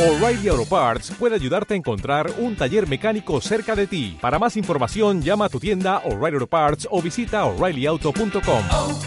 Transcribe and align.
O'Reilly 0.00 0.48
Auto 0.48 0.64
Parts 0.64 1.10
puede 1.10 1.34
ayudarte 1.34 1.74
a 1.74 1.76
encontrar 1.76 2.30
un 2.38 2.56
taller 2.56 2.88
mecánico 2.88 3.38
cerca 3.42 3.76
de 3.76 3.86
ti. 3.86 4.16
Para 4.18 4.38
más 4.38 4.56
información, 4.56 5.20
llama 5.20 5.44
a 5.44 5.48
tu 5.50 5.60
tienda 5.60 5.98
O'Reilly 6.06 6.36
Auto 6.36 6.46
Parts 6.46 6.88
o 6.90 7.02
visita 7.02 7.44
oreillyauto.com. 7.44 8.62
oh, 8.72 8.98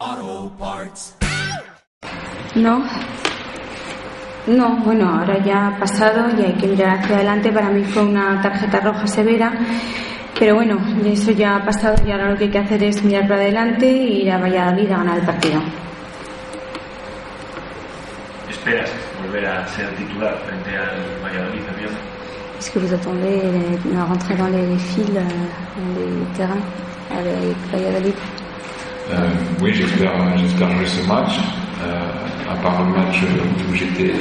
oh, 0.00 0.52
Parts. 0.58 1.14
No. 2.54 2.84
No, 4.46 4.76
bueno, 4.82 5.18
ahora 5.18 5.44
ya 5.44 5.68
ha 5.68 5.78
pasado 5.78 6.26
y 6.38 6.42
hay 6.42 6.54
que 6.54 6.68
mirar 6.68 7.00
hacia 7.00 7.16
adelante. 7.16 7.52
Para 7.52 7.68
mí 7.68 7.84
fue 7.84 8.02
una 8.02 8.40
tarjeta 8.40 8.80
roja 8.80 9.06
severa. 9.06 9.52
Pero 10.38 10.54
bueno, 10.54 10.78
eso 11.04 11.32
ya 11.32 11.56
ha 11.56 11.66
pasado 11.66 11.96
y 12.06 12.12
ahora 12.12 12.30
lo 12.30 12.38
que 12.38 12.44
hay 12.44 12.50
que 12.50 12.58
hacer 12.60 12.82
es 12.82 13.04
mirar 13.04 13.28
para 13.28 13.42
adelante 13.42 13.90
e 13.90 14.22
ir 14.22 14.32
a 14.32 14.38
Valladolid 14.38 14.90
a 14.90 14.96
ganar 14.96 15.18
el 15.18 15.26
partido. 15.26 15.89
¿Esperas 18.60 18.90
volver 19.22 19.46
a 19.46 19.66
ser 19.68 19.88
titular 19.96 20.36
frente 20.44 20.76
al 20.76 21.00
Valladolid 21.22 21.62
el 21.66 21.76
viernes? 21.80 21.98
Est-ce 22.58 22.70
que 22.72 22.78
vous 22.78 22.92
attendez 22.92 23.40
euh, 23.42 23.94
la 23.94 24.04
rentrer 24.04 24.34
dans 24.36 24.48
les 24.48 24.76
fils, 24.76 25.08
euh, 25.16 25.22
dans 25.78 25.98
les 25.98 26.36
terrains 26.36 26.60
avec 27.10 27.56
Valladolid? 27.72 28.14
Euh, 29.12 29.30
oui, 29.62 29.72
j'espère, 29.72 30.12
j'espère 30.36 30.70
jouer 30.76 30.86
ce 30.86 31.08
match. 31.08 31.38
Euh, 31.82 32.52
à 32.52 32.56
part 32.56 32.84
le 32.84 32.90
match 32.98 33.22
où 33.70 33.74
j'étais, 33.74 34.12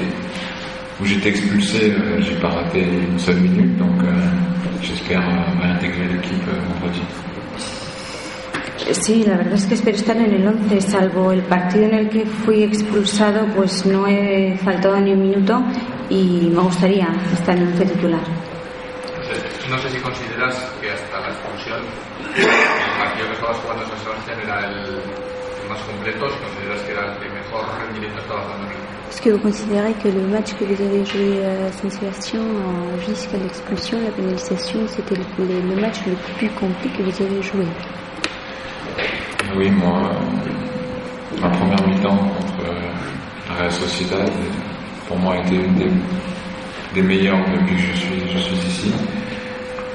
où 1.01 1.05
j'étais 1.05 1.29
expulsé, 1.31 1.91
euh, 1.91 2.21
j'ai 2.21 2.35
pas 2.35 2.47
raté 2.47 2.87
une 3.11 3.19
seule 3.19 3.41
minute, 3.41 3.75
donc 3.77 4.01
euh, 4.03 4.07
j'espère 4.81 5.19
euh, 5.19 5.73
intégrer 5.73 6.07
l'équipe 6.13 6.47
euh, 6.47 6.61
vendredi. 6.79 7.01
Sí, 8.91 9.23
la 9.23 9.37
verdad 9.37 9.53
es 9.53 9.65
que 9.65 9.75
espero 9.75 9.97
estar 9.97 10.17
en 10.17 10.33
el 10.33 10.47
11, 10.47 10.81
salvo 10.81 11.31
el 11.31 11.41
partido 11.43 11.85
en 11.85 11.93
el 11.93 12.09
que 12.09 12.25
fui 12.25 12.63
expulsado, 12.63 13.45
pues 13.55 13.85
no 13.85 14.07
he 14.07 14.57
faltado 14.63 14.99
ni 14.99 15.11
un 15.13 15.21
minuto 15.29 15.61
y 16.09 16.49
me 16.53 16.61
gustaría 16.61 17.07
estar 17.33 17.55
en 17.55 17.63
el 17.63 17.73
11 17.73 17.85
titular. 17.85 18.21
No 19.69 19.77
sé 19.77 19.89
si 19.91 19.97
consideras 19.99 20.55
que 20.81 20.89
hasta 20.89 21.19
la 21.19 21.27
expulsión 21.29 21.77
el 22.35 22.97
partido 22.99 23.27
que 23.27 23.33
estabas 23.33 23.57
jugando 23.57 23.83
en 23.83 23.89
San 23.89 23.99
Sebastián 23.99 24.37
era 24.43 24.67
el, 24.67 24.79
el 24.79 25.69
más 25.69 25.79
completo, 25.83 26.25
si 26.31 26.37
consideras 26.39 26.81
que 26.81 26.91
era 26.91 27.13
el 27.13 27.19
que 27.21 27.29
mejor 27.29 27.61
rendimiento 27.85 28.19
estaba 28.19 28.41
dando 28.41 28.65
en 28.65 28.71
el 28.71 28.89
Est-ce 29.09 29.21
que 29.23 29.31
vous 29.31 29.39
considérez 29.41 29.93
que 30.03 30.07
le 30.09 30.21
match 30.27 30.53
que 30.53 30.65
vous 30.65 30.81
avez 30.81 31.03
joué 31.05 31.43
à 31.45 31.71
Saint-Sébastien 31.73 32.41
jusqu'à 33.07 33.37
l'expulsion, 33.37 33.97
la 34.03 34.11
pénalisation, 34.11 34.79
c'était 34.87 35.15
le, 35.15 35.45
le- 35.45 35.61
le 35.75 35.81
match 35.81 35.97
le 36.05 36.13
plus 36.37 36.49
complet 36.51 36.89
que 36.95 37.01
vous 37.03 37.23
avez 37.23 37.41
joué 37.41 37.65
Oui, 39.55 39.69
moi, 39.71 40.11
euh, 40.11 41.41
ma 41.41 41.49
première 41.49 41.87
mi-temps 41.87 42.17
contre 42.17 42.69
euh, 42.69 42.81
la 43.49 43.55
Real 43.55 43.71
Sociedad, 43.71 44.31
pour 45.07 45.17
moi, 45.17 45.33
a 45.35 45.37
été 45.39 45.55
une 45.55 45.75
des, 46.93 47.01
meilleures 47.01 47.39
depuis 47.51 47.75
que 47.75 47.81
je 47.81 47.93
suis, 47.93 48.67
ici. 48.67 48.93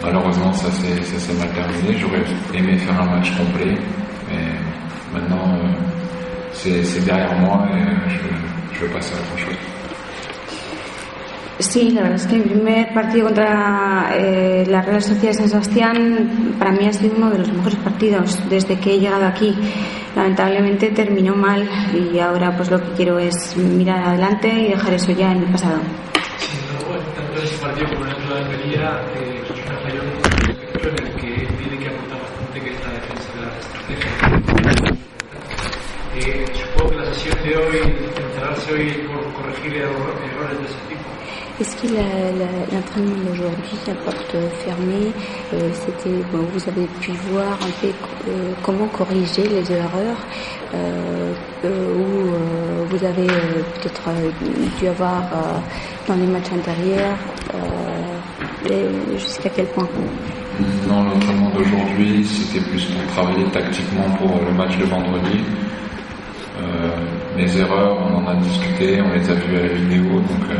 Malheureusement, 0.03 0.53
ça 0.53 0.71
s'est 0.73 1.33
mal 1.35 1.49
terminé. 1.51 1.97
J'aurais 1.99 2.25
aimé 2.53 2.77
faire 2.79 3.01
un 3.01 3.07
match 3.17 3.31
complet, 3.37 3.75
mais 4.29 5.19
maintenant, 5.19 5.55
euh, 5.55 5.73
c'est 6.53 7.05
derrière 7.05 7.35
moi 7.39 7.67
et 7.71 7.81
euh, 7.81 8.09
je, 8.09 8.81
je 8.81 8.87
passer 8.93 9.15
à 9.15 9.19
autre 9.19 9.39
chose. 9.39 9.74
Sí, 11.71 11.91
la 11.91 12.03
verdad 12.03 12.17
es 12.17 12.27
que 12.27 12.37
mi 12.37 12.43
primer 12.45 12.93
partido 12.95 13.25
contra 13.27 14.11
eh, 14.15 14.65
la 14.69 14.83
Real 14.83 15.03
Sociedad 15.03 15.29
de 15.33 15.35
San 15.35 15.49
Sebastián 15.49 16.55
para 16.59 16.71
mí 16.73 16.87
ha 16.87 16.93
sido 16.93 17.17
uno 17.17 17.31
de 17.31 17.39
los 17.39 17.53
mejores 17.53 17.77
partidos 17.79 18.39
desde 18.49 18.79
que 18.79 18.95
he 18.95 19.01
llegado 19.01 19.25
aquí. 19.27 19.57
Lamentablemente 20.15 20.91
terminó 20.91 21.35
mal 21.35 21.69
y 21.95 22.19
ahora 22.21 22.55
pues 22.57 22.71
lo 22.71 22.79
que 22.81 22.93
quiero 22.97 23.19
es 23.19 23.57
mirar 23.57 24.07
adelante 24.09 24.49
y 24.49 24.69
dejar 24.71 24.95
eso 24.95 25.11
ya 25.13 25.33
en 25.33 25.39
el 25.43 25.51
pasado. 25.51 25.79
Sí, 26.39 26.59
tanto 27.17 27.43
ese 27.43 27.57
partido 27.59 27.89
como 27.89 28.05
el 28.05 28.13
otro 28.13 28.35
de 28.37 28.41
eh, 28.43 29.43
un 30.83 30.89
en 30.89 31.07
el 31.07 31.15
que 31.15 31.47
tiene 31.57 31.79
que 31.79 31.89
bastante, 31.89 32.61
que 32.61 32.71
es 32.71 32.79
defensa. 32.93 33.33
Eh, 36.17 36.45
supongo 36.55 36.91
que 36.91 36.97
la 36.97 37.13
sesión 37.15 37.43
de 37.43 37.57
hoy, 37.57 37.79
encerrarse 38.17 38.73
hoy 38.73 38.91
por 39.09 39.33
corregir 39.35 39.77
error- 39.79 40.15
errores 40.31 40.59
de 40.59 40.65
ese 40.67 40.79
tipo. 40.89 40.94
Est-ce 41.61 41.77
que 41.77 41.87
la- 41.95 42.33
la- 42.43 42.67
l'entraînement 42.73 43.15
d'aujourd'hui 43.29 43.79
à 43.89 43.95
porte 44.05 44.35
fermée, 44.65 45.13
euh, 45.53 45.71
c'était, 45.73 46.11
vous 46.33 46.69
avez 46.69 46.87
pu 47.01 47.13
voir 47.31 47.53
un 47.53 47.71
peu 47.81 47.87
euh, 48.29 48.51
comment 48.65 48.89
corriger 48.89 49.45
les 49.47 49.71
erreurs 49.73 50.17
euh, 50.75 51.33
euh, 51.65 51.69
euh, 51.71 52.85
vous 52.91 53.05
avez 53.05 53.27
peut-être 53.27 54.11
dû 54.81 54.89
avoir 54.89 55.23
dans 56.09 56.15
les 56.17 56.27
matchs 56.27 56.51
antérieurs, 56.53 57.17
et 58.69 59.19
jusqu'à 59.19 59.49
quel 59.51 59.67
point? 59.67 59.89
Non, 60.89 61.05
l'entraînement 61.05 61.51
d'aujourd'hui, 61.51 62.25
c'était 62.27 62.65
plus 62.69 62.85
pour 62.87 63.07
travailler 63.15 63.45
tactiquement 63.53 64.11
pour 64.19 64.41
le 64.45 64.53
match 64.53 64.77
de 64.77 64.85
vendredi. 64.85 65.39
Les 67.37 67.59
erreurs, 67.59 67.97
on 68.07 68.19
en 68.25 68.29
a 68.29 68.35
discuté, 68.37 68.64
on 68.81 69.13
les 69.13 69.31
a 69.31 69.35
vues 69.35 69.57
à 69.57 69.63
la 69.63 69.69
vidéo, 69.75 70.21
donc 70.21 70.51
euh, 70.51 70.55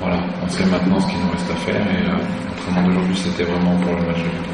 voilà, 0.00 0.18
on 0.44 0.48
sait 0.48 0.64
maintenant 0.66 0.98
ce 1.00 1.06
qu'il 1.08 1.18
nous 1.20 1.30
reste 1.30 1.50
à 1.50 1.56
faire 1.56 1.74
et 1.76 2.08
euh, 2.08 2.18
l'entraînement 2.48 2.88
d'aujourd'hui, 2.88 3.16
c'était 3.16 3.44
vraiment 3.44 3.76
pour 3.80 3.92
le 3.94 4.06
match 4.06 4.18
de. 4.18 4.52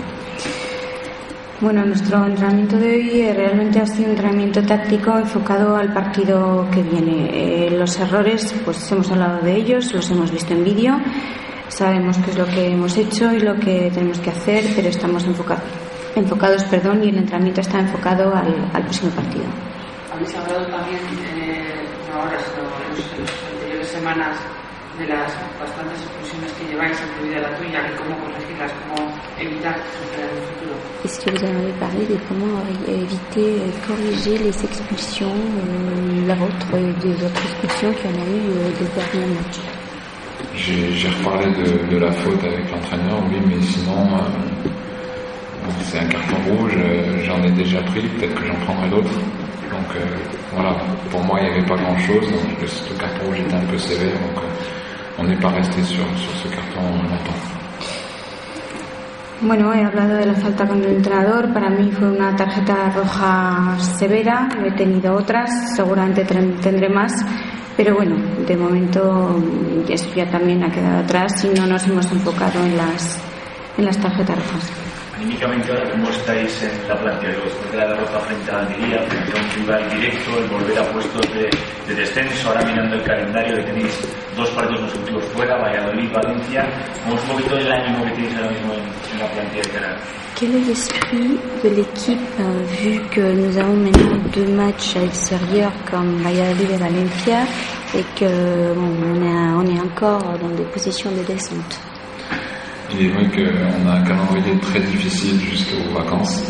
Bueno, 1.61 1.85
nuestro 1.85 2.25
entrenamiento 2.25 2.77
de 2.79 2.87
hoy 2.87 3.21
eh, 3.21 3.33
realmente 3.35 3.81
ha 3.81 3.87
sido 3.87 4.05
un 4.05 4.11
entrenamiento 4.13 4.63
táctico 4.63 5.19
enfocado 5.19 5.75
al 5.77 5.93
partido 5.93 6.65
que 6.73 6.83
viene. 6.83 7.29
Eh, 7.33 7.71
los 7.77 7.99
errores, 7.99 8.55
pues 8.65 8.93
hemos 8.93 9.11
hablado 9.11 9.41
de 9.41 9.57
ellos, 9.57 9.93
los 9.93 10.09
hemos 10.11 10.31
visto 10.31 10.53
en 10.55 10.63
vídeo, 10.65 11.01
sabemos 11.69 12.17
qué 12.19 12.31
es 12.31 12.39
lo 12.39 12.47
que 12.47 12.69
hemos 12.69 12.97
hecho 12.97 13.33
y 13.33 13.41
lo 13.41 13.57
que 13.59 13.91
tenemos 13.93 14.21
que 14.21 14.31
hacer, 14.31 14.65
pero 14.77 14.89
estamos 14.89 15.27
enfoca- 15.27 15.59
enfocados 16.15 16.63
perdón, 16.65 17.03
y 17.03 17.09
el 17.09 17.17
entrenamiento 17.19 17.61
está 17.61 17.81
enfocado 17.81 18.33
al, 18.37 18.55
al 18.73 18.83
próximo 18.83 19.11
partido. 19.11 19.45
Habéis 20.15 20.35
hablado 20.37 20.65
también, 20.67 20.99
anteriores 23.03 23.89
semanas, 23.89 24.37
de 24.99 25.07
las 25.07 25.31
bastantes 25.61 26.03
expulsiones 26.03 26.51
que 26.59 26.65
lleváis, 26.73 26.97
incluida 26.99 27.41
la 27.41 27.55
tuya, 27.57 27.81
y 27.87 27.95
cómo 27.97 28.19
corregirlas, 28.19 28.73
cómo 28.83 29.15
evitar 29.39 29.77
que 29.79 30.19
en 30.19 30.27
el 30.27 30.43
futuro. 30.43 30.75
Est-ce 31.05 31.21
que 31.25 31.31
vous 31.31 31.45
en 31.47 31.55
avez 31.63 31.73
parlé 31.79 32.05
de 32.07 32.19
comment 32.29 32.59
euh, 32.59 33.03
éviter, 33.07 33.63
euh, 33.63 33.71
corriger 33.87 34.39
les 34.39 34.65
expulsions, 34.65 35.31
euh, 35.31 36.27
la 36.27 36.35
vôtre 36.35 36.67
et 36.75 36.93
des 37.07 37.15
autres 37.25 37.43
expulsions 37.47 37.93
qu'il 37.95 38.11
y 38.11 38.15
en 38.15 38.19
a 38.19 38.27
eu 38.27 38.43
euh, 38.51 38.71
des 38.81 38.89
derniers 38.99 39.35
matchs? 39.39 39.63
J'ai 40.57 40.93
j'ai 40.93 41.09
reparlé 41.09 41.47
de, 41.55 41.95
de 41.95 41.99
la 41.99 42.11
faute 42.11 42.43
avec 42.43 42.69
l'entraîneur, 42.73 43.23
oui, 43.31 43.39
mais 43.47 43.63
sinon, 43.63 44.03
euh, 44.03 44.69
c'est 45.85 46.01
un 46.01 46.07
carton 46.07 46.37
rouge, 46.49 46.73
euh, 46.77 47.23
j'en 47.25 47.41
ai 47.45 47.51
déjà 47.53 47.81
pris, 47.83 48.03
peut-être 48.03 48.35
que 48.35 48.47
j'en 48.47 48.59
prendrai 48.67 48.89
d'autres. 48.91 49.15
Donc 49.89 49.97
euh, 49.97 50.07
voilà, 50.53 50.77
pour 51.11 51.25
moi, 51.25 51.39
il 51.41 51.45
n'y 51.45 51.57
avait 51.57 51.67
pas 51.67 51.77
grand-chose, 51.77 52.31
donc 52.31 52.61
le, 52.61 52.99
carton 52.99 53.27
rouge 53.27 53.41
était 53.41 53.55
un 53.55 53.65
peu 53.65 53.79
sévère, 53.79 54.13
donc 54.13 54.37
euh, 54.37 55.19
on 55.19 55.25
n'est 55.25 55.37
pas 55.37 55.49
resté 55.49 55.83
sur, 55.83 56.05
sur 56.17 56.33
ce 56.43 56.49
carton 56.49 56.81
longtemps. 56.83 57.39
Bueno, 59.41 59.73
he 59.73 59.83
hablado 59.83 60.17
de 60.17 60.27
la 60.27 60.35
falta 60.35 60.67
con 60.67 60.83
el 60.83 60.97
entrenador. 60.97 61.53
Para 61.55 61.71
mí 61.71 61.91
fue 61.93 62.09
una 62.09 62.35
tarjeta 62.35 62.91
roja 62.91 63.79
severa. 63.79 64.49
He 64.67 64.73
tenido 64.73 65.15
otras, 65.15 65.77
seguramente 65.77 66.25
tendré 66.25 66.89
más. 66.89 67.13
Pero 67.77 67.95
bueno, 67.95 68.17
de 68.47 68.57
momento 68.57 69.41
eso 69.89 70.13
ya 70.17 70.29
también 70.29 70.65
ha 70.65 70.71
quedado 70.73 70.99
atrás 71.05 71.45
y 71.45 71.57
no 71.57 71.69
nos 71.69 71.87
hemos 71.87 72.11
enfocado 72.11 72.61
en 72.65 72.77
las, 72.77 73.23
en 73.79 73.85
las 73.85 73.97
tarjetas 73.99 74.37
rojas. 74.37 74.88
Anímicamente 75.19 75.73
ahora, 75.73 75.91
¿cómo 75.91 76.09
estáis 76.11 76.63
en 76.63 76.89
la 76.89 76.97
plantilla? 76.97 77.33
Después 77.33 77.73
de 77.73 77.77
la 77.77 77.89
derrota 77.89 78.21
frente 78.21 78.51
a 78.53 78.59
Almería, 78.61 79.03
frente 79.03 79.33
a 79.37 79.43
un 79.43 79.51
rival 79.51 79.91
directo, 79.91 80.39
el 80.39 80.47
volver 80.47 80.79
a 80.79 80.93
puestos 80.93 81.27
de, 81.35 81.51
de 81.89 81.95
descenso, 82.01 82.49
ahora 82.49 82.65
mirando 82.65 82.95
el 82.95 83.03
calendario 83.03 83.57
que 83.57 83.63
tenéis 83.65 83.99
dos 84.37 84.49
partidos 84.51 84.81
consecutivos 84.83 85.25
fuera, 85.35 85.57
Valladolid, 85.57 86.13
Valencia, 86.13 86.65
¿cómo 87.03 87.17
es 87.17 87.23
un 87.23 87.29
poquito 87.31 87.59
el 87.59 87.73
ánimo 87.73 88.05
que 88.05 88.11
tenéis 88.13 88.37
ahora 88.37 88.51
mismo 88.51 88.73
en, 88.75 88.81
en 89.13 89.19
la 89.19 89.27
plantilla 89.33 89.63
de? 89.63 89.97
Quel 90.37 90.55
est 90.55 90.67
l'esprit 90.69 91.37
de 91.65 91.69
l'équipe 91.71 92.21
euh, 92.39 92.63
vu 92.81 93.01
que 93.11 93.21
nous 93.21 93.59
avons 93.59 93.75
maintenant 93.75 94.23
deux 94.33 94.47
matchs 94.47 94.95
à 94.95 95.01
l'extérieur 95.01 95.73
comme 95.91 96.23
Valladolid 96.23 96.71
et 96.71 96.77
Valencia 96.77 97.41
et 97.93 98.05
que 98.15 98.73
bon, 98.73 98.95
on, 99.03 99.21
est, 99.21 99.53
on 99.57 99.77
est 99.77 99.81
encore 99.81 100.23
dans 100.41 100.55
des 100.55 100.63
positions 100.73 101.11
de 101.11 101.25
descente? 101.25 101.81
Il 102.91 103.05
est 103.05 103.09
vrai 103.11 103.25
qu'on 103.27 103.87
a 103.89 103.95
un 103.97 104.03
calendrier 104.03 104.59
très 104.61 104.81
difficile 104.81 105.39
jusqu'aux 105.41 105.93
vacances. 105.93 106.43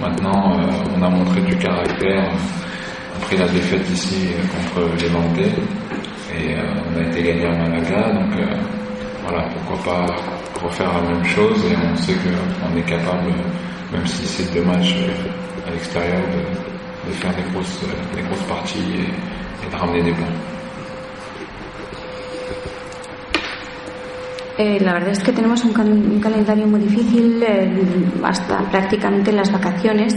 Maintenant, 0.00 0.58
euh, 0.58 0.70
on 0.96 1.02
a 1.02 1.08
montré 1.08 1.40
du 1.40 1.56
caractère 1.56 2.30
après 3.16 3.36
la 3.36 3.48
défaite 3.48 3.88
ici 3.90 4.28
contre 4.52 4.88
les 5.00 5.08
Vendée. 5.08 5.50
Et 6.38 6.54
euh, 6.54 6.62
on 6.88 6.98
a 6.98 7.06
été 7.08 7.22
gagné 7.22 7.46
à 7.46 7.50
Malaga, 7.50 8.12
donc 8.12 8.38
euh, 8.38 8.56
voilà, 9.26 9.48
pourquoi 9.48 9.92
pas 9.92 10.16
refaire 10.64 10.92
la 10.92 11.10
même 11.10 11.24
chose. 11.24 11.64
Et 11.64 11.74
on 11.76 11.96
sait 11.96 12.14
qu'on 12.14 12.76
est 12.76 12.82
capable, 12.82 13.32
même 13.92 14.06
si 14.06 14.24
c'est 14.24 14.54
deux 14.54 14.64
matchs 14.64 14.94
à 15.66 15.70
l'extérieur, 15.72 16.22
de, 17.06 17.12
faire 17.12 17.34
des 17.34 17.50
grosses, 17.52 17.80
des 18.14 18.22
grosses 18.22 18.46
parties 18.48 18.78
et 19.66 19.70
de 19.70 19.76
ramener 19.76 20.02
des 20.02 20.12
points. 20.12 20.51
Eh, 24.58 24.78
la 24.80 24.92
verdad 24.94 25.10
es 25.10 25.20
que 25.22 25.32
tenemos 25.32 25.64
un, 25.64 25.72
cal- 25.72 25.90
un 25.92 26.20
calendario 26.20 26.66
muy 26.66 26.80
difícil 26.80 27.42
eh, 27.42 27.70
hasta 28.22 28.58
prácticamente 28.70 29.32
las 29.32 29.50
vacaciones. 29.50 30.14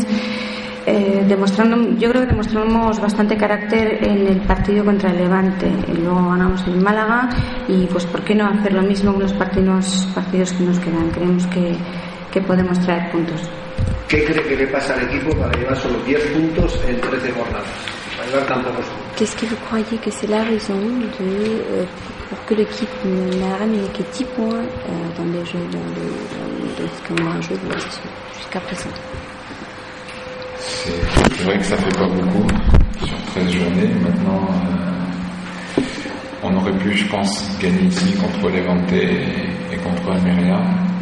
eh, 0.87 1.23
demostrando, 1.27 1.97
yo 1.97 2.09
creo 2.11 2.21
que 2.23 2.27
demostramos 2.27 2.99
bastante 2.99 3.35
carácter 3.37 4.03
en 4.03 4.27
el 4.27 4.37
partido 4.41 4.85
contra 4.85 5.09
el 5.09 5.17
Levante. 5.17 5.67
Luego 5.99 6.29
ganamos 6.29 6.61
en 6.67 6.83
Málaga 6.83 7.29
y 7.67 7.85
pues 7.87 8.05
por 8.05 8.21
qué 8.21 8.35
no 8.35 8.45
hacer 8.47 8.73
lo 8.73 8.83
mismo 8.83 9.13
con 9.13 9.23
los 9.23 9.33
partidos, 9.33 10.07
partidos 10.13 10.51
que 10.53 10.63
nos 10.63 10.79
quedan. 10.79 11.09
Creemos 11.09 11.47
que, 11.47 11.75
que 12.31 12.41
podemos 12.41 12.79
traer 12.81 13.09
puntos. 13.11 13.41
¿Qué 14.07 14.23
cree 14.25 14.43
que 14.43 14.55
le 14.57 14.67
pasa 14.67 14.93
al 14.93 15.01
equipo 15.09 15.35
para 15.35 15.51
llevar 15.57 15.75
solo 15.77 15.97
10 16.05 16.21
puntos 16.27 16.79
en 16.87 17.01
13 17.01 17.31
jornadas? 17.31 17.65
Qu'est-ce 19.15 19.35
que 19.37 19.45
vous 19.45 19.55
croyez 19.67 19.97
que 20.03 20.09
c'est 20.09 20.27
la 20.27 20.43
raison 20.43 20.73
de, 20.75 21.25
euh, 21.25 21.85
pour 22.29 22.45
que 22.45 22.55
l'équipe 22.55 22.89
n'a 23.05 23.57
ramené 23.57 23.87
que 23.93 24.03
10 24.17 24.23
points 24.35 24.47
euh, 24.49 25.17
dans 25.17 25.25
les 25.25 25.45
jeux, 25.45 25.59
dans 25.71 25.79
le, 25.79 26.05
dans 26.35 27.15
le, 27.15 27.23
dans 27.23 27.35
le 27.35 27.41
jeu 27.41 27.55
de 27.55 27.73
l'Est 27.73 28.01
jusqu'à 28.37 28.59
présent? 28.61 28.89
C'est 30.59 31.43
vrai 31.43 31.57
que 31.57 31.63
ça 31.63 31.77
fait 31.77 31.97
pas 31.97 32.07
beaucoup 32.07 32.47
sur 33.05 33.17
13 33.33 33.49
journées. 33.51 33.89
Maintenant, 34.01 34.47
euh, 34.49 35.81
on 36.43 36.55
aurait 36.57 36.77
pu, 36.79 36.93
je 36.93 37.05
pense, 37.07 37.47
gagner 37.59 37.83
ici 37.83 38.13
contre 38.15 38.49
Levante 38.49 38.91
et, 38.91 39.73
et 39.73 39.77
contre 39.77 40.11
Almeria. 40.11 40.57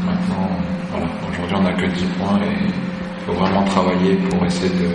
Maintenant, 0.05 0.49
voilà, 0.91 1.07
aujourd'hui 1.31 1.55
on 1.57 1.63
n'a 1.63 1.73
que 1.73 1.85
10 1.85 2.05
points 2.19 2.39
et 2.43 2.67
il 2.67 3.25
faut 3.25 3.33
vraiment 3.39 3.63
travailler 3.63 4.15
pour 4.29 4.45
essayer 4.45 4.69
de, 4.69 4.89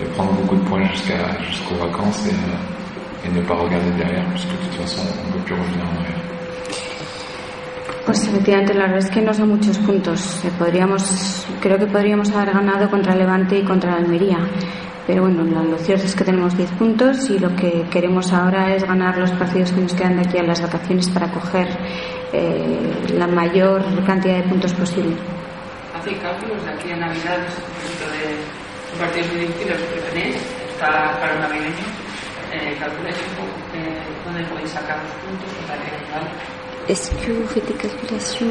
de 0.00 0.06
prendre 0.14 0.32
beaucoup 0.32 0.56
de 0.56 0.68
points 0.68 0.84
jusqu'à 0.92 1.40
jusqu'aux 1.48 1.76
vacances 1.76 2.26
et, 2.26 2.30
euh, 2.30 3.26
et 3.26 3.30
ne 3.30 3.42
pas 3.46 3.54
regarder 3.54 3.90
derrière, 3.98 4.24
parce 4.26 4.44
que 4.44 4.52
de 4.52 4.56
toute 4.68 4.80
façon 4.80 5.02
on 5.02 5.28
ne 5.28 5.32
peut 5.34 5.44
plus 5.44 5.54
revenir 5.54 5.84
en 5.84 6.00
arrière. 6.00 6.20
Pues 8.06 8.26
efectivamente, 8.26 8.74
la 8.74 8.86
verdad 8.86 8.98
es 8.98 9.10
que 9.10 9.20
no 9.20 9.32
son 9.32 9.48
muchos 9.48 9.78
puntos. 9.78 10.44
Eh, 10.44 10.50
Podríamos, 10.58 11.46
creo 11.60 11.78
que 11.78 11.86
podríamos 11.86 12.30
haber 12.32 12.54
ganado 12.54 12.90
contra 12.90 13.14
Levante 13.14 13.58
y 13.58 13.62
contra 13.64 13.94
Almería. 13.94 14.38
Pero 15.06 15.22
bueno, 15.22 15.44
lo, 15.44 15.62
lo 15.64 15.78
cierto 15.78 16.06
es 16.06 16.14
que 16.14 16.24
tenemos 16.24 16.56
10 16.56 16.70
puntos 16.72 17.30
y 17.30 17.38
lo 17.38 17.54
que 17.56 17.84
queremos 17.90 18.32
ahora 18.32 18.74
es 18.74 18.84
ganar 18.84 19.18
los 19.18 19.30
partidos 19.32 19.72
que 19.72 19.80
nos 19.80 19.94
quedan 19.94 20.16
de 20.16 20.22
aquí 20.22 20.38
a 20.38 20.42
las 20.42 20.60
vacaciones 20.62 21.08
para 21.10 21.30
coger 21.30 21.68
eh, 22.32 23.06
la 23.16 23.26
mayor 23.26 23.82
cantidad 24.06 24.36
de 24.36 24.42
puntos 24.44 24.72
posible. 24.72 25.14
Hacéis 25.98 26.18
cálculos 26.18 26.64
de 26.64 26.70
aquí 26.70 26.92
a 26.92 26.96
Navidad, 26.96 27.38
ese 27.44 28.59
poquito 28.90 28.96
de 28.96 28.98
partidos 28.98 29.32
muy 29.32 29.40
difíciles 29.46 29.76
que 29.94 30.00
tenéis, 30.10 30.36
está 30.72 31.18
para 31.20 31.34
un 31.34 31.40
navideño. 31.40 31.86
Eh, 32.52 32.76
calculáis 32.80 33.16
un 33.16 33.34
poco 33.36 33.54
eh, 33.74 34.00
dónde 34.24 34.42
podéis 34.50 34.70
sacar 34.70 34.98
los 34.98 35.12
puntos 35.22 35.50
para 35.68 35.78
que 35.84 35.90
rival. 35.90 36.26
Est-ce 36.88 37.10
que 37.12 37.32
vous 37.32 37.46
faites 37.46 37.66
des 37.68 37.74
calculations, 37.74 38.46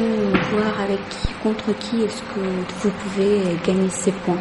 voir 0.52 0.80
avec 0.80 1.00
qui, 1.10 1.28
contre 1.42 1.72
qui 1.78 2.04
est-ce 2.04 2.22
que 2.22 2.40
vous 2.80 2.90
pouvez 2.90 3.58
gagner 3.66 3.90
ces 3.90 4.12
points? 4.12 4.40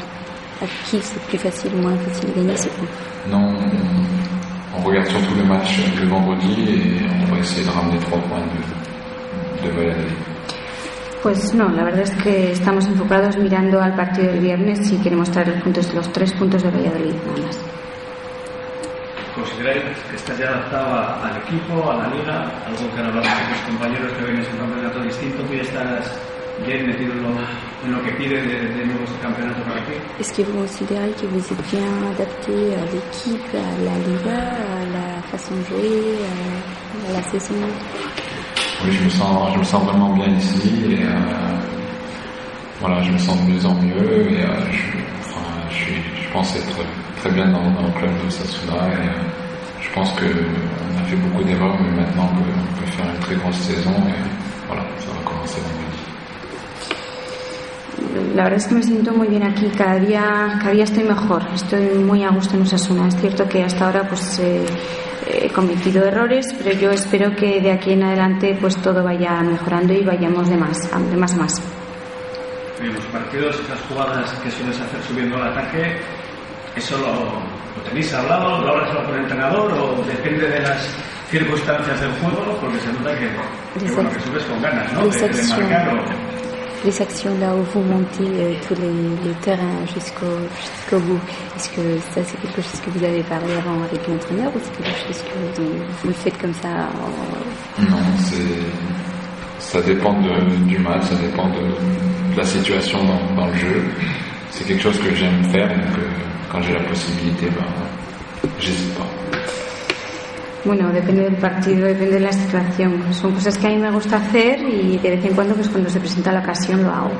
Avec 0.62 0.72
qui 0.86 1.02
c'est 1.02 1.20
plus 1.24 1.38
facile 1.38 1.72
ou 1.76 1.82
moins 1.82 1.98
facile 1.98 2.30
de 2.30 2.36
gagner 2.36 2.56
ces 2.56 2.70
points? 2.70 2.88
Non, 3.28 3.54
on, 4.78 4.82
regarde 4.84 5.08
surtout 5.10 5.36
le 5.36 5.44
match 5.44 5.78
le 6.00 6.08
vendredi 6.08 6.54
et 6.70 7.26
on 7.28 7.34
va 7.34 7.40
essayer 7.40 7.66
de 7.66 7.70
ramener 7.70 8.00
3 8.00 8.18
points 8.20 8.40
de, 8.40 9.68
de 9.68 9.74
Valladolid. 9.74 10.29
Pues 11.22 11.54
no, 11.54 11.68
la 11.70 11.84
verdad 11.84 12.02
es 12.04 12.12
que 12.24 12.54
estamos 12.54 12.86
enfocados 12.88 13.36
mirando 13.38 13.82
al 13.82 13.94
partido 13.94 14.32
del 14.32 14.40
viernes 14.40 14.90
y 14.90 14.98
queremos 15.00 15.30
traer 15.30 15.50
los, 15.50 15.62
puntos, 15.64 15.94
los 15.94 16.12
tres 16.14 16.32
puntos 16.34 16.64
de 16.64 16.72
Valladolid 16.72 17.14
nada 17.14 17.46
más. 17.46 17.60
¿Consideráis 19.36 19.84
que 20.10 20.16
estás 20.16 20.38
ya 20.38 20.48
adaptado 20.48 21.24
al 21.24 21.38
equipo, 21.38 21.92
a 21.92 21.98
la 21.98 22.08
liga? 22.08 22.44
Algo 22.66 22.94
que 22.94 23.00
han 23.02 23.08
hablado 23.08 23.28
con 23.28 23.54
tus 23.54 23.62
compañeros 23.68 24.14
que 24.14 24.26
vienes 24.26 24.48
en 24.48 24.54
un 24.54 24.60
campeonato 24.60 25.00
distinto, 25.02 25.44
tú 25.44 25.54
ya 25.54 25.62
estás 25.62 26.20
bien 26.66 26.88
metido 26.88 27.14
en 27.14 27.24
lo, 27.24 27.30
en 27.86 27.92
lo 27.92 28.04
que 28.04 28.12
pide 28.12 28.42
de, 28.42 28.68
de 28.70 28.86
nuevo 28.86 29.04
este 29.04 29.20
campeonato 29.20 29.62
para 29.64 29.84
ti. 29.86 29.94
Est-ce 30.20 30.34
que 30.34 30.44
vous 30.44 30.58
considérez 30.58 31.12
que 31.20 31.26
vous 31.28 31.40
êtes 31.40 31.72
bien 31.72 31.88
adapté 32.16 32.76
à 32.76 32.86
l'équipe, 32.94 33.56
à 33.56 33.84
la 33.84 33.98
Liga, 34.08 34.40
à 34.56 34.86
la 34.96 35.22
façon 35.32 35.56
de 35.56 35.64
jouer, 35.64 36.20
à 37.10 37.12
la 37.14 37.24
saison 37.24 37.56
Oui, 38.86 38.92
je 38.94 39.04
me 39.04 39.10
sens, 39.10 39.54
je 39.54 39.60
me 39.60 39.64
sens 39.64 39.84
vraiment 39.84 40.14
bien 40.14 40.28
ici 40.28 40.72
et 40.90 41.04
euh, 41.04 41.50
je 43.04 43.12
me 43.12 43.18
sens 43.18 43.36
de 43.46 43.52
mieux 43.52 43.66
en 43.66 43.74
mieux 43.74 44.32
et 44.32 44.42
euh, 44.42 44.48
je, 45.70 46.32
pense 46.32 46.56
être 46.56 46.78
très 47.18 47.32
bien 47.32 47.48
dans, 47.48 47.60
le 47.60 47.92
club 48.00 48.12
de 48.24 48.30
Sasuna 48.30 48.74
et 48.74 49.08
euh, 49.08 49.12
je 49.82 49.90
pense 49.94 50.12
que 50.14 50.26
on 50.26 51.02
a 51.02 51.04
fait 51.06 51.16
beaucoup 51.18 51.44
d'erreurs, 51.44 51.78
mais 51.82 52.02
maintenant 52.02 52.30
on 52.32 52.36
peut, 52.80 52.92
faire 52.92 53.06
une 53.14 53.20
très 53.20 53.36
grosse 53.36 53.58
saison 53.58 53.92
et 54.08 54.70
ça 54.70 54.76
va 54.76 55.30
commencer 55.30 55.60
vendredi. 55.62 56.00
La 58.36 58.44
verdad 58.44 58.60
es 58.60 58.68
que 58.68 58.76
me 58.76 58.84
siento 58.84 59.12
muy 59.14 59.28
bien 59.28 59.44
aquí, 59.44 59.68
cada 59.78 60.00
día, 60.00 60.58
cada 60.60 60.72
día 60.72 60.84
estoy 60.86 61.04
mejor, 61.04 61.42
estoy 61.54 61.98
muy 61.98 62.24
a 62.24 62.30
gusto 62.30 62.56
en 62.56 62.62
Osasuna. 62.62 63.08
Es 63.08 63.16
cierto 63.18 63.48
que 63.50 63.64
hasta 63.64 63.86
ahora 63.86 64.08
pues 64.08 64.40
eh, 64.40 64.66
he 65.30 65.50
cometido 65.50 66.04
errores, 66.06 66.48
pero 66.58 66.78
yo 66.78 66.92
espero 66.92 67.36
que 67.36 67.62
de 67.62 67.72
aquí 67.72 67.94
en 67.94 68.04
adelante 68.04 68.58
pues 68.60 68.76
todo 68.78 69.04
vaya 69.04 69.42
mejorando 69.42 69.94
y 69.94 70.04
vayamos 70.04 70.50
de 70.50 70.58
más, 70.58 70.78
de 71.10 71.18
más 71.18 71.34
a 71.34 71.38
más. 71.38 71.62
En 72.82 72.94
los 72.94 73.06
partidos, 73.06 73.60
esas 73.60 73.80
jugadas 73.88 74.32
que 74.44 74.50
sueles 74.52 74.80
hacer 74.80 75.02
subiendo 75.04 75.36
al 75.38 75.52
ataque, 75.52 75.98
¿eso 76.76 76.98
lo, 76.98 77.14
lo 77.14 77.84
tenéis 77.88 78.14
hablado? 78.14 78.62
¿Lo 78.62 78.70
hablas 78.70 78.96
con 78.96 79.16
el 79.16 79.22
entrenador 79.22 79.72
o 79.74 80.04
depende 80.06 80.48
de 80.48 80.62
las 80.62 80.96
circunstancias 81.30 82.00
del 82.02 82.12
juego? 82.14 82.58
Porque 82.62 82.80
se 82.80 82.94
nota 82.94 83.12
que, 83.18 83.28
que, 83.86 83.92
bueno, 83.94 84.10
que 84.12 84.20
subes 84.22 84.44
con 84.46 84.62
ganas, 84.62 84.94
¿no? 84.94 85.08
De, 85.08 85.30
de 85.30 85.44
marcar 85.44 85.90
o... 85.90 86.49
Les 86.86 87.02
actions 87.02 87.38
là 87.40 87.54
où 87.56 87.64
vous 87.74 87.82
montez 87.82 88.24
euh, 88.24 88.54
tous 88.68 88.76
les, 88.76 89.34
terrains 89.42 89.86
jusqu'au 89.94 90.26
jusqu'au 90.76 91.00
bout, 91.00 91.20
est-ce 91.58 91.70
que 91.70 91.82
ça 92.14 92.22
c'est 92.24 92.40
quelque 92.42 92.62
chose 92.62 92.80
que 92.86 92.90
vous 92.92 93.04
avez 93.04 93.22
parlé 93.24 93.54
avant 93.54 93.84
avec 93.84 94.08
l'entraîneur 94.08 94.50
ou 94.56 94.60
c'est 94.64 94.82
quelque 94.82 95.08
chose 95.08 95.24
que 95.24 95.62
vous, 95.62 95.72
vous 96.06 96.14
faites 96.14 96.38
comme 96.40 96.54
ça 96.54 96.70
en- 96.70 97.82
Non, 97.84 97.98
ça 99.60 99.82
dépend 99.82 100.14
du 100.66 100.78
match, 100.80 101.04
ça 101.04 101.16
dépend 101.16 101.48
de, 101.50 102.38
la 102.38 102.44
situation 102.46 103.00
dans, 103.04 103.36
dans 103.42 103.48
le 103.48 103.56
jeu. 103.56 103.84
C'est 104.52 104.66
quelque 104.66 104.82
chose 104.82 104.98
que 105.00 105.14
j'aime 105.14 105.44
faire, 105.52 105.68
donc 105.68 105.98
euh, 105.98 106.08
quand 106.52 106.62
j'ai 106.62 106.74
la 106.74 106.84
possibilité, 106.84 107.48
ben, 107.48 108.50
j'hésite 108.60 108.94
pas. 108.96 109.19
Bueno, 110.66 110.90
depende 110.92 111.24
del 111.24 111.36
partido, 111.38 111.88
depende 111.88 112.16
de 112.16 112.20
la 112.20 112.34
situación. 112.34 113.14
Son 113.14 113.34
cosas 113.34 113.58
que 113.58 113.68
a 113.68 113.70
mí 113.70 113.78
me 113.78 113.92
gusta 113.92 114.18
hacer 114.18 114.60
y 114.62 114.98
de 114.98 115.10
vez 115.12 115.26
en 115.26 115.34
cuando 115.34 115.56
pues 115.56 115.70
cuando 115.70 115.90
se 115.90 116.00
presenta 116.00 116.32
la 116.34 116.40
ocasión 116.42 116.84
lo 116.84 116.90
hago. 116.90 117.12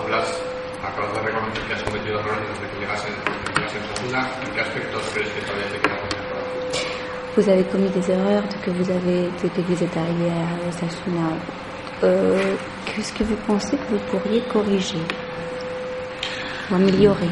Hablas, 0.00 0.40
acabas 0.82 1.12
de 1.14 1.20
reconocer 1.20 1.62
que 1.66 1.74
has 1.74 1.82
cometido 1.82 2.20
errores 2.20 2.44
desde 2.54 2.70
que 2.72 2.80
llegas 2.80 3.04
en, 3.06 3.54
llegas 3.54 3.74
en 3.74 3.82
Sasuna. 3.96 4.28
¿En 4.46 4.54
qué 4.54 4.60
aspectos 4.60 5.02
crees 5.14 5.28
que 5.30 5.40
todavía 5.40 5.66
te 5.72 5.78
queda 5.80 5.96
por 5.98 6.08
mejorar? 6.16 6.44
Vous 7.36 7.48
avez 7.48 7.64
commis 7.64 7.90
des 7.90 8.08
erreurs 8.08 8.44
que 8.64 8.70
vous, 8.70 8.88
avez, 8.88 9.28
que 9.42 9.60
vous 9.62 9.82
êtes 9.82 9.96
arrivé 9.96 10.30
à 10.30 10.68
Osasuna. 10.68 11.30
Euh, 12.04 12.54
Qu'est-ce 12.86 13.12
que 13.12 13.24
vous 13.24 13.36
pensez 13.46 13.76
que 13.76 13.90
vous 13.90 13.98
pourriez 14.10 14.40
corriger 14.52 15.02
ou 16.70 16.74
améliorer 16.76 17.30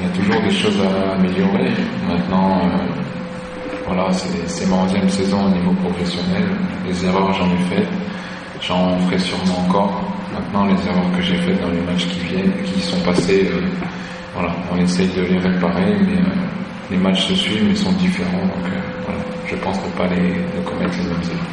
Il 0.00 0.06
y 0.06 0.10
a 0.10 0.12
toujours 0.12 0.42
des 0.42 0.50
choses 0.50 0.80
à 0.82 1.12
améliorer. 1.12 1.70
Maintenant, 2.08 2.58
euh, 2.64 3.01
voilà, 3.86 4.08
c'est 4.12 4.66
ma 4.66 4.76
onzième 4.76 5.08
saison 5.08 5.46
au 5.46 5.48
niveau 5.50 5.72
professionnel. 5.72 6.44
Les 6.86 7.04
erreurs, 7.04 7.32
j'en 7.34 7.46
ai 7.46 7.76
fait. 7.76 7.86
J'en 8.60 8.96
ferai 9.00 9.18
sûrement 9.18 9.58
encore. 9.66 10.00
Maintenant, 10.32 10.66
les 10.66 10.88
erreurs 10.88 11.10
que 11.16 11.22
j'ai 11.22 11.36
faites 11.36 11.60
dans 11.60 11.70
les 11.70 11.80
matchs 11.80 12.06
qui 12.06 12.20
viennent, 12.20 12.52
qui 12.64 12.80
sont 12.80 13.00
passés, 13.00 13.48
euh, 13.52 13.60
voilà, 14.34 14.54
on 14.72 14.78
essaye 14.78 15.08
de 15.08 15.22
les 15.22 15.38
réparer, 15.38 15.96
mais 16.00 16.18
euh, 16.18 16.34
les 16.90 16.96
matchs 16.96 17.26
se 17.26 17.34
suivent, 17.34 17.64
mais 17.68 17.74
sont 17.74 17.92
différents. 17.92 18.42
Donc, 18.42 18.64
euh, 18.66 18.80
voilà, 19.04 19.20
je 19.46 19.56
pense 19.56 19.76
ne 19.76 19.90
pas 19.98 20.06
les, 20.08 20.28
ne 20.28 20.64
commettre 20.64 20.96
les 20.96 21.04
mêmes 21.04 21.22
erreurs. 21.24 21.52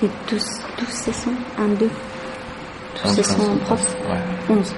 C'est 0.00 0.34
12, 0.34 0.44
12 0.78 0.88
saisons 0.88 1.34
1, 1.58 1.68
2 1.68 1.76
12 1.76 1.90
11, 3.04 3.14
saisons 3.14 3.52
11, 3.52 3.58
prof? 3.64 3.96
ouais. 4.10 4.56
11. 4.56 4.74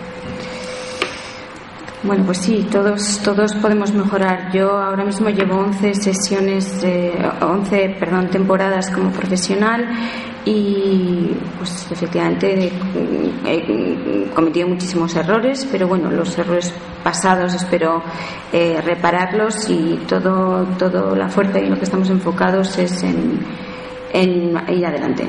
Bueno, 2.05 2.25
pues 2.27 2.39
sí, 2.39 2.67
todos, 2.69 3.21
todos 3.23 3.55
podemos 3.55 3.93
mejorar. 3.93 4.51
Yo 4.53 4.71
ahora 4.71 5.05
mismo 5.05 5.29
llevo 5.29 5.59
11 5.59 5.95
sesiones, 5.95 6.83
eh, 6.83 7.13
11, 7.41 7.97
perdón, 8.01 8.29
temporadas 8.29 8.91
como 8.91 9.13
profesional 9.13 9.89
y 10.45 11.31
pues 11.59 11.87
efectivamente 11.93 12.73
he 13.47 14.31
cometido 14.35 14.67
muchísimos 14.67 15.15
errores, 15.15 15.69
pero 15.71 15.87
bueno, 15.87 16.11
los 16.11 16.37
errores 16.37 16.75
pasados 17.05 17.55
espero 17.55 18.03
eh, 18.53 18.81
repararlos 18.85 19.71
y 19.71 20.01
todo, 20.09 20.65
todo 20.77 21.15
la 21.15 21.29
fuerza 21.29 21.61
y 21.61 21.69
lo 21.69 21.77
que 21.77 21.85
estamos 21.85 22.11
enfocados 22.11 22.79
es 22.79 23.01
en 23.05 24.57
ir 24.69 24.85
adelante. 24.85 25.29